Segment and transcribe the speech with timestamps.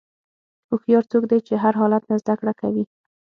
[0.69, 2.83] هوښیار څوک دی چې د هر حالت نه زدهکړه کوي.